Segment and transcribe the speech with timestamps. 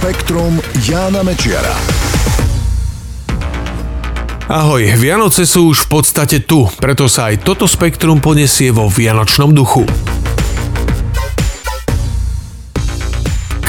[0.00, 0.56] Spektrum
[0.88, 1.76] Jána Mečiara.
[4.48, 9.52] Ahoj, Vianoce sú už v podstate tu, preto sa aj toto spektrum poniesie vo vianočnom
[9.52, 9.84] duchu.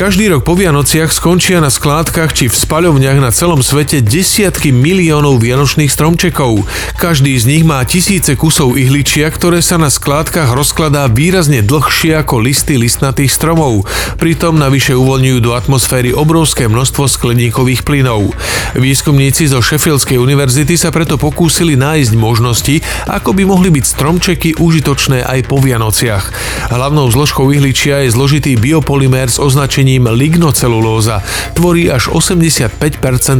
[0.01, 5.37] Každý rok po Vianociach skončia na skládkach či v spaľovniach na celom svete desiatky miliónov
[5.37, 6.65] vianočných stromčekov.
[6.97, 12.41] Každý z nich má tisíce kusov ihličia, ktoré sa na skládkach rozkladá výrazne dlhšie ako
[12.41, 13.85] listy listnatých stromov.
[14.17, 18.33] Pritom navyše uvoľňujú do atmosféry obrovské množstvo skleníkových plynov.
[18.73, 25.29] Výskumníci zo Sheffieldskej univerzity sa preto pokúsili nájsť možnosti, ako by mohli byť stromčeky užitočné
[25.29, 26.33] aj po Vianociach.
[26.73, 31.19] Hlavnou zložkou ihličia je zložitý biopolymér s označením označením lignocelulóza,
[31.51, 32.79] tvorí až 85%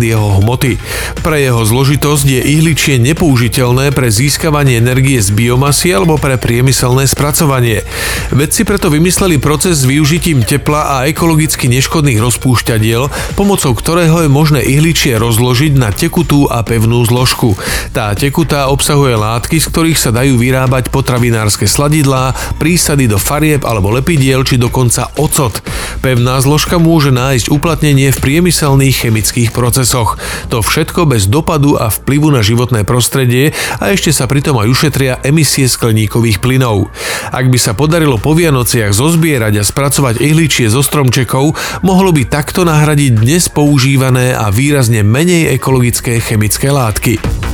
[0.04, 0.76] jeho hmoty.
[1.24, 7.88] Pre jeho zložitosť je ihličie nepoužiteľné pre získavanie energie z biomasy alebo pre priemyselné spracovanie.
[8.36, 13.08] Vedci preto vymysleli proces s využitím tepla a ekologicky neškodných rozpúšťadiel,
[13.40, 17.56] pomocou ktorého je možné ihličie rozložiť na tekutú a pevnú zložku.
[17.96, 23.94] Tá tekutá obsahuje látky, z ktorých sa dajú vyrábať potravinárske sladidlá, prísady do farieb alebo
[23.94, 25.62] lepidiel či dokonca ocot.
[26.02, 30.16] Pevná zložka môže nájsť uplatnenie v priemyselných chemických procesoch.
[30.48, 33.52] To všetko bez dopadu a vplyvu na životné prostredie
[33.82, 36.88] a ešte sa pritom aj ušetria emisie skleníkových plynov.
[37.36, 42.64] Ak by sa podarilo po Vianociach zozbierať a spracovať ihličie zo stromčekov, mohlo by takto
[42.64, 47.51] nahradiť dnes používané a výrazne menej ekologické chemické látky.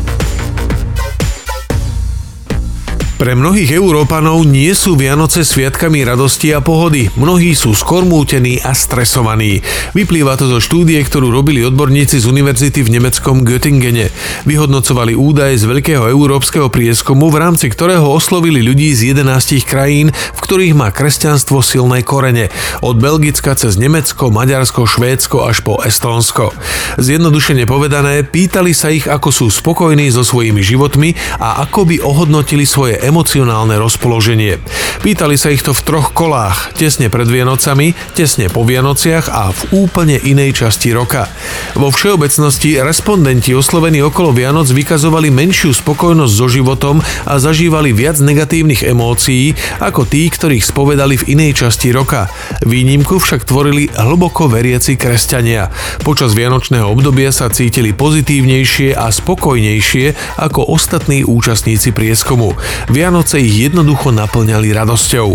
[3.18, 7.10] Pre mnohých Európanov nie sú Vianoce sviatkami radosti a pohody.
[7.18, 9.66] Mnohí sú skormútení a stresovaní.
[9.98, 14.14] Vyplýva to zo štúdie, ktorú robili odborníci z univerzity v nemeckom Göttingene.
[14.46, 20.40] Vyhodnocovali údaje z veľkého európskeho prieskumu, v rámci ktorého oslovili ľudí z 11 krajín, v
[20.46, 22.54] ktorých má kresťanstvo silné korene.
[22.86, 26.54] Od Belgicka cez Nemecko, Maďarsko, Švédsko až po Estónsko.
[27.02, 32.70] Zjednodušene povedané, pýtali sa ich, ako sú spokojní so svojimi životmi a ako by ohodnotili
[32.70, 34.60] svoje emocionálne rozpoloženie.
[35.00, 39.88] Pýtali sa ich to v troch kolách, tesne pred Vianocami, tesne po Vianociach a v
[39.88, 41.32] úplne inej časti roka.
[41.80, 48.84] Vo všeobecnosti respondenti oslovení okolo Vianoc vykazovali menšiu spokojnosť so životom a zažívali viac negatívnych
[48.84, 52.28] emócií ako tí, ktorých spovedali v inej časti roka.
[52.66, 55.72] Výnimku však tvorili hlboko veriaci kresťania.
[56.04, 62.58] Počas vianočného obdobia sa cítili pozitívnejšie a spokojnejšie ako ostatní účastníci prieskumu.
[62.98, 65.30] Vianoce ich jednoducho naplňali radosťou.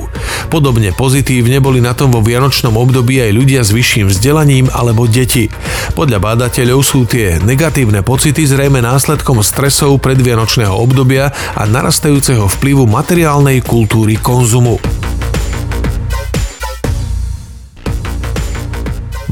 [0.51, 5.47] Podobne pozitívne boli na tom vo vianočnom období aj ľudia s vyšším vzdelaním alebo deti.
[5.95, 13.63] Podľa bádateľov sú tie negatívne pocity zrejme následkom stresov predvianočného obdobia a narastajúceho vplyvu materiálnej
[13.63, 14.83] kultúry konzumu.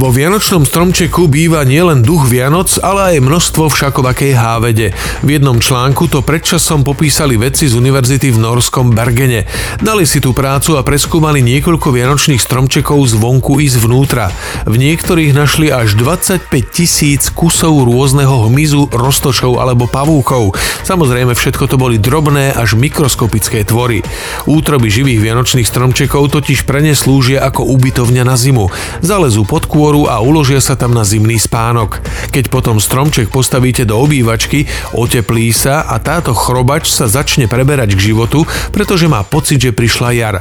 [0.00, 4.96] Vo vianočnom stromčeku býva nielen duch Vianoc, ale aj množstvo všakovakej hávede.
[5.20, 9.44] V jednom článku to predčasom popísali vedci z univerzity v norskom Bergene.
[9.76, 14.32] Dali si tú prácu a preskúmali niekoľko vianočných stromčekov zvonku i zvnútra.
[14.64, 20.56] V niektorých našli až 25 tisíc kusov rôzneho hmyzu, roztočov alebo pavúkov.
[20.88, 24.00] Samozrejme všetko to boli drobné až mikroskopické tvory.
[24.48, 28.72] Útroby živých vianočných stromčekov totiž pre ne slúžia ako ubytovňa na zimu.
[29.04, 31.98] Zalezú pod kôr otvoru a uložia sa tam na zimný spánok.
[32.30, 38.14] Keď potom stromček postavíte do obývačky, oteplí sa a táto chrobač sa začne preberať k
[38.14, 40.36] životu, pretože má pocit, že prišla jar.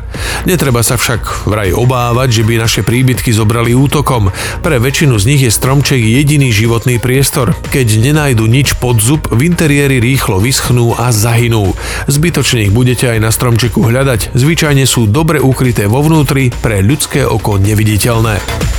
[0.46, 4.30] Netreba sa však vraj obávať, že by naše príbytky zobrali útokom.
[4.62, 7.58] Pre väčšinu z nich je stromček jediný životný priestor.
[7.74, 11.74] Keď nenajdu nič pod zub, v interiéri rýchlo vyschnú a zahynú.
[12.06, 14.38] Zbytočne ich budete aj na stromčeku hľadať.
[14.38, 18.79] Zvyčajne sú dobre ukryté vo vnútri, pre ľudské oko neviditeľné.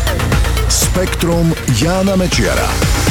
[0.70, 3.09] Spektrum Jána Mečiara.